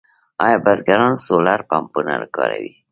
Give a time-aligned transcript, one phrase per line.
[0.45, 2.71] آیا بزګران سولر پمپونه کاروي؟